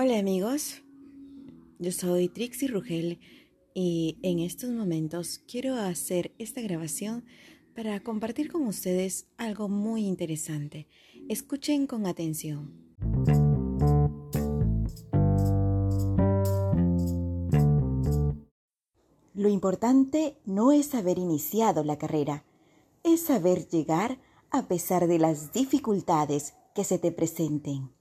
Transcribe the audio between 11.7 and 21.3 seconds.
con atención. Lo importante no es haber